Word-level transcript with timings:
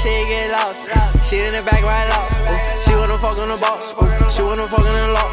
she 0.00 0.12
get 0.28 0.50
lost. 0.50 0.88
She 1.28 1.40
in 1.40 1.52
the 1.52 1.62
back 1.62 1.82
right 1.82 2.10
off. 2.12 2.28
She 2.84 2.92
wanna 2.94 3.18
fuck 3.18 3.38
on 3.38 3.48
the. 3.48 3.56
Ooh, 3.56 4.30
she 4.30 4.42
wanna 4.42 4.66
fuck 4.68 4.84
on 4.84 4.94
the 4.94 5.08
law. 5.12 5.28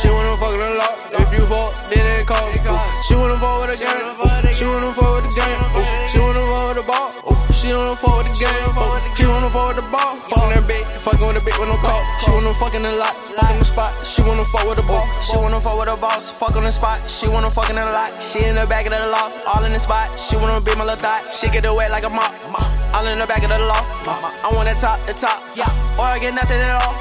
She 0.00 0.08
wanna 0.08 0.36
fuck 0.36 0.54
on 0.54 0.60
the 0.60 0.70
law. 0.80 0.94
If 1.20 1.32
you 1.32 1.44
fuck, 1.46 1.72
then 1.90 2.20
it 2.20 2.26
call. 2.26 2.52
She 3.06 3.14
wanna 3.14 3.38
fuck 3.38 3.60
with 3.60 3.78
the 3.78 3.84
gang. 3.84 4.04
Ooh, 4.04 4.54
she 4.54 4.64
wanna 4.66 4.92
fuck 4.92 5.14
with 5.16 5.24
the 5.24 5.32
gang. 5.34 6.08
She 6.08 6.18
wanna 6.18 6.40
fuck 6.40 6.68
with 6.68 6.76
the 6.76 6.84
ball. 6.84 7.10
She 7.54 7.72
wanna 7.72 7.96
fuck 7.96 8.16
with 8.18 8.26
the 8.28 8.44
game. 8.44 8.76
Ooh, 8.76 9.16
she 9.16 9.24
wanna 9.26 9.50
fuck 9.50 9.68
with 9.68 9.84
the 9.84 9.90
ball. 9.90 10.16
Fucking 10.16 10.50
that 10.52 10.64
bitch, 10.68 10.84
fucking 11.00 11.26
with 11.26 11.36
the 11.36 11.40
bitch 11.40 11.58
with 11.58 11.68
no 11.68 11.76
call. 11.76 12.02
She 12.20 12.30
wanna 12.30 12.54
fuck 12.54 12.74
in 12.74 12.82
the 12.82 12.92
lot, 12.92 13.14
fuck 13.16 13.50
in 13.50 13.58
the 13.58 13.64
spot. 13.64 13.92
She 14.04 14.22
wanna 14.22 14.44
fuck 14.44 14.68
with 14.68 14.76
the 14.76 14.82
ball. 14.82 15.06
She 15.20 15.36
wanna 15.36 15.60
fuck 15.60 15.78
with 15.78 15.88
the 15.88 15.96
boss, 15.96 16.30
fuck 16.30 16.56
on 16.56 16.64
the 16.64 16.72
spot. 16.72 17.00
She 17.08 17.26
wanna 17.28 17.50
fuck 17.50 17.70
in 17.70 17.76
the 17.76 17.84
lot. 17.84 18.22
She 18.22 18.44
in 18.44 18.56
the 18.56 18.66
back 18.66 18.86
of 18.86 18.92
the 18.92 19.06
loft, 19.06 19.34
all 19.46 19.64
in 19.64 19.72
the 19.72 19.78
spot. 19.78 20.08
She 20.20 20.36
wanna 20.36 20.60
be 20.60 20.74
my 20.74 20.84
little 20.84 21.00
thought. 21.00 21.32
She 21.32 21.48
get 21.48 21.64
it 21.64 21.74
wet 21.74 21.90
like 21.90 22.04
a 22.04 22.10
mop. 22.10 22.32
All 22.94 23.06
in 23.10 23.18
the 23.18 23.26
back 23.26 23.42
of 23.42 23.50
the 23.50 23.58
loft. 23.58 24.06
I 24.06 24.54
want 24.54 24.70
that 24.70 24.78
top, 24.78 25.02
the 25.06 25.14
top. 25.14 25.42
Yeah. 25.58 25.66
Or 25.98 26.06
I 26.06 26.18
get 26.22 26.30
nothing 26.30 26.62
at 26.62 26.78
all. 26.78 26.94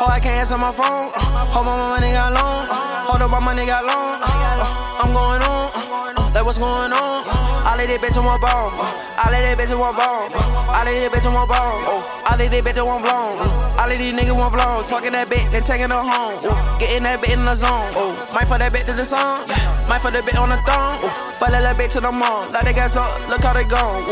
Or 0.00 0.08
I 0.08 0.18
can't 0.18 0.40
answer 0.40 0.56
my 0.56 0.72
phone. 0.72 1.12
Hold 1.12 1.68
on, 1.68 1.76
my 1.76 2.00
money 2.00 2.16
got 2.16 2.32
long. 2.32 2.64
Hold 3.04 3.20
up, 3.20 3.30
my 3.30 3.40
money 3.40 3.66
got 3.66 3.84
long. 3.84 4.24
Uh, 4.24 5.04
I'm 5.04 5.12
going 5.12 5.44
on. 5.44 5.68
Uh, 6.16 6.32
like 6.32 6.44
what's 6.48 6.56
going 6.56 6.92
on? 6.96 7.20
All 7.28 7.76
of 7.76 7.84
these 7.84 8.00
bitches 8.00 8.24
want 8.24 8.40
bone. 8.40 8.72
All 8.72 9.28
of 9.28 9.36
these 9.36 9.56
bitches 9.60 9.76
want 9.76 9.96
bone. 10.00 10.32
All 10.32 10.80
of 10.80 10.88
these 10.88 11.12
bitches 11.12 11.28
want 11.28 11.48
bone. 11.52 11.80
Oh, 11.92 12.24
all 12.24 12.40
of 12.40 12.40
these 12.40 12.64
bitches 12.64 12.86
want 12.86 13.04
blown. 13.04 13.36
Uh, 13.36 13.80
all 13.84 13.90
of 13.92 13.98
these 13.98 14.16
niggas 14.16 14.36
want 14.36 14.54
vlogs. 14.54 14.88
Fucking 14.88 15.12
that 15.12 15.28
bitch, 15.28 15.44
then 15.52 15.62
taking 15.62 15.92
her 15.92 16.00
home. 16.00 16.40
Getting 16.80 17.04
that 17.04 17.20
bitch 17.20 17.36
in 17.36 17.44
the 17.44 17.54
zone. 17.54 17.92
Oh, 17.92 18.16
might 18.32 18.48
fuck 18.48 18.58
that 18.64 18.72
bitch 18.72 18.86
to 18.86 18.94
the 18.96 19.04
song. 19.04 19.44
Might 19.88 20.00
fuck 20.00 20.16
that 20.16 20.24
bitch 20.24 20.40
on 20.40 20.48
the 20.48 20.56
throne. 20.64 21.04
Oh, 21.04 21.36
fuck 21.38 21.50
that 21.52 21.76
bitch 21.76 21.92
to 21.92 22.00
the 22.00 22.10
mall. 22.10 22.48
Like 22.50 22.64
they 22.64 22.72
got 22.72 22.90
so, 22.90 23.04
look 23.28 23.44
how 23.44 23.52
they 23.52 23.64
gone. 23.64 24.02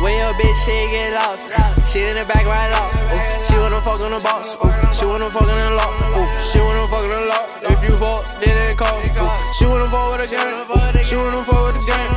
When 0.00 0.16
your 0.16 0.32
bitch 0.32 0.56
she 0.64 0.72
get 0.88 1.12
lost, 1.12 1.52
she 1.92 2.00
in 2.00 2.14
the 2.16 2.24
back 2.24 2.46
right 2.46 2.72
off. 2.72 2.88
Ooh, 2.96 3.44
she 3.44 3.54
wanna 3.60 3.80
fuck 3.84 4.00
on 4.00 4.10
the 4.10 4.20
boss. 4.20 4.56
Ooh, 4.56 4.72
she 4.96 5.04
wanna 5.04 5.28
fuck 5.28 5.44
on 5.44 5.58
the 5.58 5.70
law. 5.76 5.92
Ooh, 6.16 6.24
she 6.40 6.58
wanna 6.58 6.88
fuck 6.88 7.04
on 7.04 7.10
the 7.12 7.20
law. 7.28 7.44
If 7.68 7.84
you 7.84 7.94
fuck, 8.00 8.24
then 8.40 8.56
it 8.70 8.78
call. 8.80 8.96
Ooh, 8.96 9.52
she 9.52 9.66
wanna 9.66 9.88
fuck 9.92 10.16
with 10.16 10.24
the 10.24 10.36
gang. 10.36 11.04
She 11.04 11.16
wanna 11.16 11.44
fuck 11.44 11.66
with 11.66 11.76
the 11.76 11.84
gang. 11.84 12.08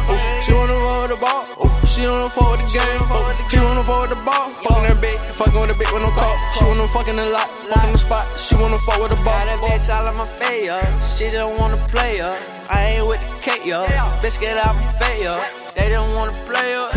She 0.44 0.54
wanna 0.54 0.80
fuck 0.80 1.02
with 1.02 1.12
the 1.12 1.18
ball. 1.20 1.44
Ooh, 1.60 1.86
she 1.86 2.08
wanna 2.08 2.30
fuck 2.30 2.52
with 2.56 2.62
the. 2.64 2.68
Ooh, 2.72 3.50
she 3.52 3.60
wanna 3.60 3.84
fuck 3.84 4.02
with 4.02 4.12
the 4.16 4.20
ball. 4.24 4.48
Fucking 4.64 4.84
that 4.88 4.98
bitch, 5.04 5.20
fucking 5.36 5.60
with 5.60 5.70
the 5.70 5.76
bitch 5.76 5.92
with 5.92 6.04
no 6.04 6.12
call. 6.16 6.36
She 6.56 6.64
wanna 6.64 6.88
fuck 6.88 7.08
in 7.12 7.18
the 7.18 7.28
lot, 7.36 7.50
fuck 7.68 7.84
in 7.84 7.92
the 7.92 7.98
spot. 7.98 8.26
She 8.40 8.56
wanna 8.56 8.80
fuck 8.80 9.00
with 9.04 9.12
the 9.12 9.20
ball. 9.28 9.44
Got 9.44 9.60
That 9.60 9.60
bitch 9.60 9.92
all 9.92 10.08
in 10.08 10.16
my 10.16 10.24
face. 10.40 10.72
She 11.18 11.30
don't 11.32 11.60
wanna 11.60 11.78
play, 11.92 12.20
yo. 12.24 12.32
I 12.70 12.96
ain't 12.96 13.08
with 13.08 13.20
the 13.28 13.36
cake, 13.44 13.66
yo. 13.66 13.84
Bitch 14.24 14.40
get 14.40 14.56
out 14.56 14.76
my 14.76 14.88
face, 15.04 15.22
yo. 15.22 15.36
They 15.76 15.90
don't 15.90 16.16
wanna 16.16 16.32
play, 16.48 16.72
yo. 16.72 16.88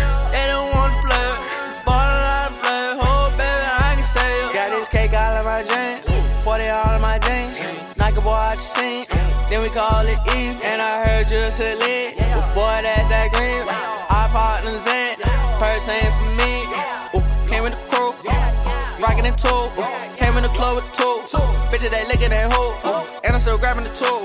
This 4.86 5.00
cake 5.00 5.12
all 5.14 5.36
in 5.38 5.44
my 5.44 5.62
jeans. 5.62 6.06
40 6.44 6.68
all 6.68 6.96
in 6.96 7.02
my 7.02 7.18
jeans. 7.18 7.58
A 7.98 8.20
boy 8.20 8.30
out 8.30 8.56
the 8.56 8.62
scene. 8.62 9.04
Then 9.50 9.62
we 9.62 9.68
call 9.68 10.06
it 10.06 10.18
Eve. 10.36 10.58
And 10.62 10.80
I 10.80 11.04
heard 11.04 11.30
you 11.30 11.50
said 11.50 11.78
lit. 11.78 12.16
Boy, 12.54 12.80
that's 12.82 13.08
that 13.10 13.28
green. 13.32 13.66
Our 14.08 14.28
partners 14.28 14.86
in. 14.86 15.16
Purse 15.58 15.88
ain't 15.88 16.14
for 16.22 16.32
me. 16.40 16.64
Ooh, 17.12 17.24
came 17.50 17.62
with 17.62 17.74
the 17.74 17.84
crew. 17.90 18.14
Rockin' 19.02 19.26
the 19.28 19.34
two. 19.36 19.62
Came 20.16 20.36
in 20.36 20.42
the 20.42 20.54
club 20.54 20.76
with 20.76 20.86
the 20.88 20.94
two. 20.96 21.44
Bitches, 21.68 21.90
they 21.90 22.06
lickin' 22.06 22.30
that 22.30 22.52
hoe. 22.52 23.04
And 23.24 23.34
I'm 23.34 23.40
still 23.40 23.58
grabbing 23.58 23.84
the 23.84 23.92
two. 23.92 24.18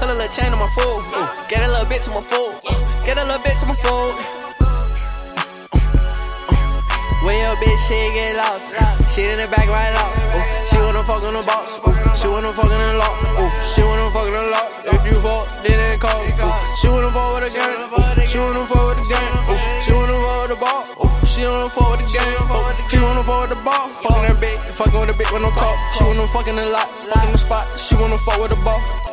Put 0.00 0.08
a 0.08 0.14
little 0.14 0.32
chain 0.32 0.52
on 0.52 0.58
my 0.58 0.70
foot. 0.74 1.04
Get 1.48 1.62
a 1.62 1.68
little 1.68 1.86
bit 1.86 2.02
to 2.04 2.10
my 2.10 2.22
foot. 2.22 2.64
Get 3.04 3.18
a 3.18 3.24
little 3.24 3.42
bit 3.42 3.58
to 3.58 3.66
my 3.66 3.74
foot. 3.74 4.37
Bitch 7.60 7.78
she 7.86 7.98
get 8.14 8.36
lost, 8.36 8.70
she 9.14 9.22
in 9.26 9.38
the 9.38 9.46
back 9.48 9.68
right 9.68 9.94
off. 9.98 10.14
She 10.68 10.76
wanna 10.76 11.02
fuck 11.02 11.22
on 11.22 11.34
the. 11.34 11.42
Ooh, 11.42 12.14
she 12.14 12.28
wanna 12.28 12.52
fuck 12.52 12.70
on 12.70 12.80
the. 12.80 12.92
Ooh, 12.94 13.50
she 13.74 13.82
wanna 13.82 14.10
fuck 14.10 14.28
on 14.28 14.34
the 14.34 14.42
law. 14.50 14.68
If 14.84 15.02
you 15.06 15.18
fuck, 15.20 15.48
then 15.62 15.94
it 15.94 16.00
call. 16.00 16.24
She 16.76 16.88
wanna 16.88 17.10
fuck 17.10 17.42
with 17.42 17.52
gang. 17.54 17.82
Ooh, 17.82 18.26
she 18.26 18.38
wanna 18.38 18.66
fuck 18.66 18.96
with 18.96 19.08
gang. 19.08 19.32
Ooh, 19.50 19.58
she 19.82 19.92
wanna 19.92 20.14
fuck 20.14 20.40
with 20.42 20.50
the 20.50 20.56
ball. 20.60 20.84
She 21.26 21.46
wanna 21.46 21.68
fuck 21.68 21.90
with 21.90 22.00
the 22.00 22.18
game. 22.18 22.88
She 22.88 22.98
wanna 22.98 23.22
fuck 23.22 23.48
with 23.48 23.58
the 23.58 23.64
ball. 23.64 23.88
Fucking 23.88 24.22
that 24.22 24.36
bitch, 24.42 24.70
fucking 24.78 25.00
with 25.00 25.08
the 25.08 25.14
bitch 25.14 25.32
with 25.32 25.42
no 25.42 25.50
call. 25.50 25.76
She 25.96 26.04
wanna 26.04 26.26
fuck 26.26 26.46
in 26.48 26.56
the 26.56 26.66
lot, 26.66 26.88
fuck 26.88 27.24
in 27.24 27.32
the 27.32 27.38
spot. 27.38 27.66
She 27.78 27.94
wanna 27.94 28.18
fuck 28.18 28.38
with 28.40 28.50
the 28.50 28.56
ball. 28.62 29.07